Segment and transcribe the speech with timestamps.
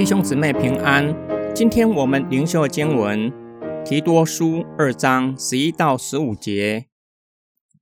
[0.00, 1.14] 弟兄姊妹平安，
[1.54, 3.30] 今天我们灵修的经文
[3.84, 6.86] 提多书二章十一到十五节，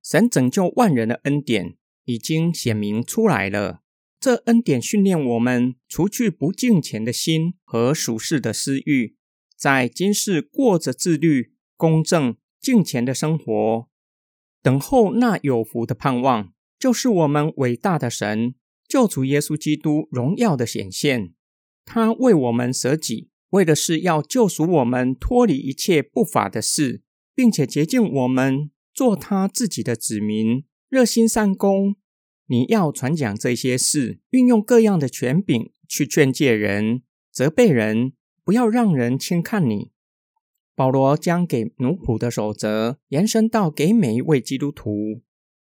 [0.03, 3.83] 神拯救万人的恩典已经显明出来了。
[4.19, 9.15] 这恩典训练我们除去不敬虔的心和属世的私欲，
[9.56, 13.88] 在今世过着自律、公正、敬虔的生活，
[14.63, 18.55] 等候那有福的盼望，就是我们伟大的神
[18.88, 21.32] 救主耶稣基督荣耀的显现。
[21.84, 27.02] 他为我们舍己，为的是要救赎我们脱离一切不法的事，
[27.34, 31.96] 并且洁净我们，做他自己的子民，热心善功。
[32.46, 38.12] 你要传讲这些事，运用各样的权柄去劝诫人、责备人，
[38.45, 39.93] 不要让人轻看你。
[40.78, 45.23] 保罗将给奴仆的守则延伸到给每一位基督徒，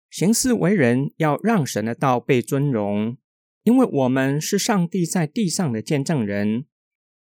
[0.09, 3.15] 行事为人要让神的道被尊荣。
[3.63, 6.65] 因为我们是上帝在地上的见证人，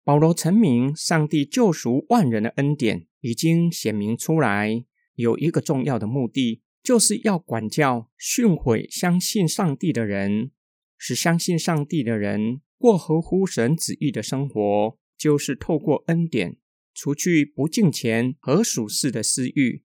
[0.06, 4.86] 保罗成名，上帝救赎万人的恩典已经显明出来。
[5.16, 10.52] 有一个重要的目的，就是要管教、训诲相信上帝的人，
[10.98, 16.56] 使相信上帝的人过合乎神旨意的生活，就是透过恩典，
[16.94, 19.84] 除去不敬虔和属世的私欲，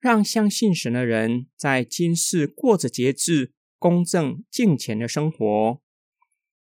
[0.00, 5.80] 让相信神的人在今世过着节制、公正、敬虔的生活。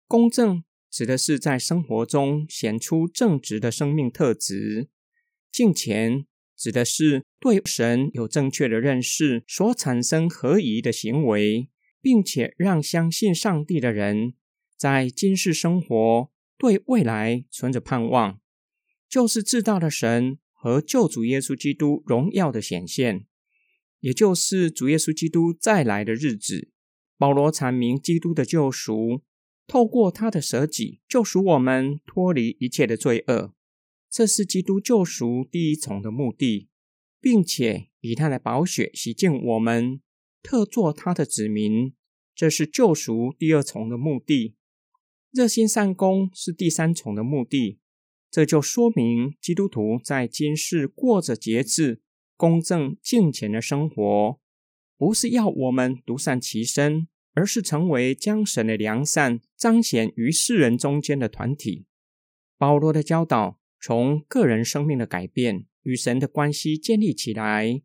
[0.06, 4.88] 公正指的是在生活中显出正直的生命特质；
[5.50, 11.70] 敬虔指的是对神有正确的认识所产生合宜的行为，
[12.00, 14.34] 并且让相信上帝的人
[14.76, 18.41] 在今世生活对未来存着盼望，
[19.12, 23.26] 就是至大的神和救主耶稣基督荣耀的显现，
[24.00, 26.70] 也就是主耶稣基督再来的日子。
[27.18, 29.20] 保罗阐明基督的救赎。
[29.66, 33.52] 透过他的舍己，救赎我们脱离一切的罪恶，
[34.10, 36.70] 这是基督救赎第一重的目的，
[37.20, 40.00] 并且以他的宝血洗净我们，
[40.42, 41.92] 特作他的子民，
[42.34, 44.56] 这是救赎第二重的目的。
[45.30, 47.78] 热心善功是第三重的目的，
[48.32, 52.00] 这就说明基督徒在今世过着节制、
[52.36, 54.40] 公正、敬虔的生活，
[54.96, 57.06] 不是要我们独善其身。
[57.34, 61.86] 而是成为将神的良善彰显于世人中间的团体。
[62.58, 67.80] 保罗的教导从个人生命的改变与神的关系建立起来，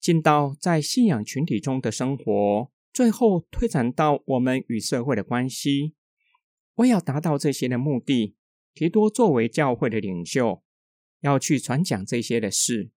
[0.00, 5.92] 进到在信仰群体中的生活，最后推展到我们与社会的关系。
[6.76, 8.34] 为要达到这些的目的，
[8.76, 10.62] 提多作为教会的领袖，
[11.22, 12.90] 要去传讲这些的事，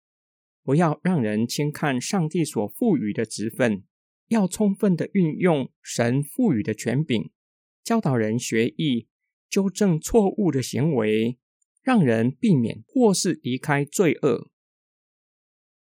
[0.65, 3.85] 不要让人轻看上帝所赋予的职分。
[4.27, 7.31] 要充分的运用神赋予的权柄，
[7.83, 9.07] 教导人学艺，
[9.49, 11.39] 纠正错误的行为，
[11.81, 14.51] 让人避免或是离开罪恶。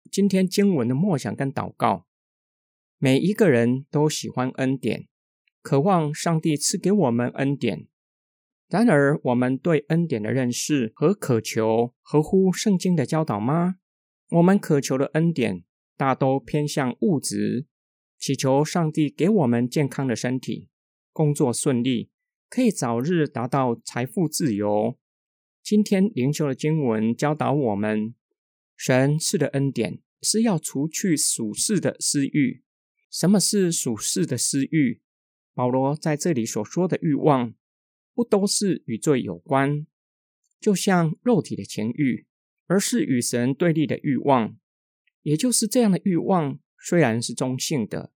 [0.09, 2.07] 今天经文的默想跟祷告，
[2.99, 5.07] 每一个人都喜欢恩典，
[5.61, 7.87] 渴望上帝赐给我们恩典。
[8.69, 13.77] 然而，我们对恩典的认识和渴求合乎圣经的教导吗？
[14.31, 15.63] 我们渴求的恩典
[15.95, 17.65] 大都偏向物质。
[18.19, 20.69] 祈求上帝给我们健康的身体，
[21.13, 22.09] 工作顺利，
[22.49, 24.97] 可以早日达到财富自由。
[25.63, 28.15] 今天灵修的经文教导我们，
[28.75, 32.63] 神赐的恩典是要除去属世的私欲。
[33.09, 35.01] 什么是属世的私欲？
[35.53, 37.53] 保罗在这里所说的欲望，
[38.17, 39.85] 不都是与罪有关，
[40.59, 42.25] 就像肉体的情欲，
[42.65, 44.57] 而是与神对立的欲望。
[45.21, 46.59] 也就是这样的欲望。
[46.79, 48.11] 虽然是中性的，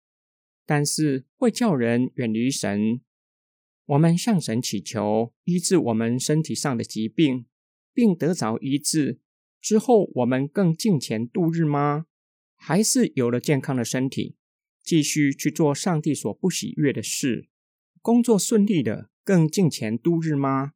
[0.66, 3.02] 但是会叫人远离神。
[3.86, 7.46] 我们向神祈求医治我们身体上的疾病，
[7.94, 9.20] 并得着医治
[9.62, 12.08] 之后，我们更敬虔度日吗？
[12.56, 14.36] 还是有了健康的身体，
[14.82, 17.50] 继续去做上帝所不喜悦的事，
[18.02, 20.74] 工作顺利的更敬虔度日吗？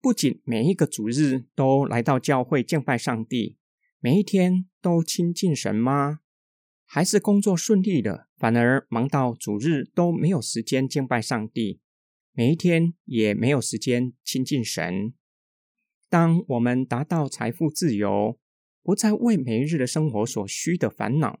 [0.00, 3.56] 不仅每一个主日都来到教会敬拜上帝，
[3.98, 6.20] 每一天都亲近神吗？
[6.84, 11.80] 还是工作顺利的，反而忙到主日都没有时间敬拜上帝，
[12.32, 15.12] 每一天也没有时间亲近神。
[16.08, 18.38] 当我们达到财富自由，
[18.82, 21.40] 不再为每日的生活所需的烦恼，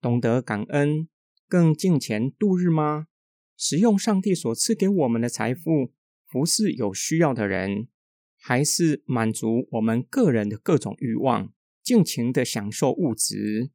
[0.00, 1.08] 懂得感恩，
[1.48, 3.08] 更敬虔度日吗？
[3.56, 5.92] 使用上帝所赐给我们的财富，
[6.26, 7.88] 服侍有需要的人，
[8.36, 11.52] 还是满足我们个人的各种欲望，
[11.82, 13.70] 尽情的享受物质？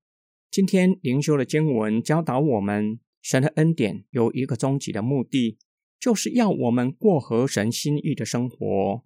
[0.51, 5.57] 今天灵修的经文教导我们，神的恩典有一个终极的目的，
[5.99, 9.05] 就是要我们过合神心意的生活。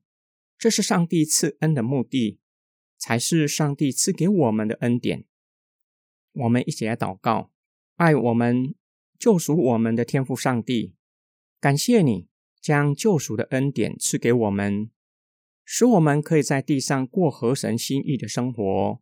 [0.57, 2.39] 这是上帝赐恩的目的，
[2.97, 5.25] 才是上帝赐给我们的恩典。
[6.31, 7.51] 我们一起来祷告，
[7.95, 8.73] 爱我们、
[9.23, 10.95] 救赎我们的天父上帝，
[11.61, 12.27] 感谢你
[12.59, 14.91] 将救赎的恩典赐给我们，
[15.63, 18.99] 使我们可以在地上过合神心意的生活，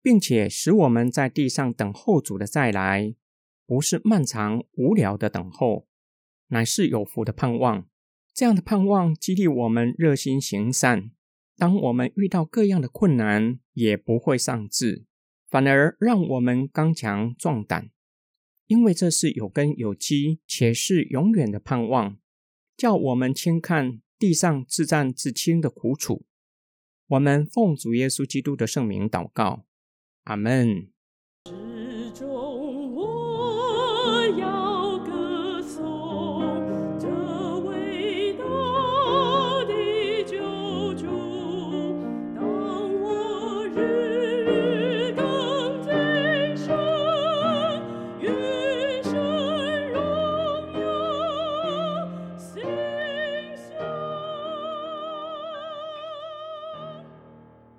[0.00, 3.16] 并且使我们在地上等候主的再来。
[3.66, 5.88] 不是漫长无聊的等候，
[6.50, 7.88] 乃是有福的盼望。
[8.32, 11.10] 这样的盼望激励我们热心行善。
[11.56, 15.04] 当我们遇到各样的困难，也不会丧志，
[15.50, 17.90] 反而让我们刚强壮胆。
[18.68, 22.18] 因为这是有根有基，且是永远的盼望，
[22.76, 26.24] 叫我们轻看地上自战自清的苦楚。
[27.08, 29.64] 我们奉主耶稣基督的圣名祷告，
[30.24, 30.92] 阿门。